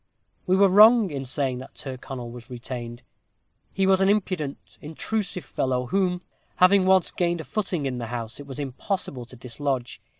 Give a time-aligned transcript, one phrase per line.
[0.47, 3.03] We were wrong in saying that Tyrconnel was retained.
[3.71, 6.23] He was an impudent, intrusive fellow, whom,
[6.55, 10.01] having once gained a footing in the house, it was impossible to dislodge.